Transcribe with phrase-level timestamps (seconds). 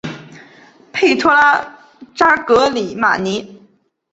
[0.91, 1.77] 佩托拉
[2.15, 3.61] 扎格里马尼。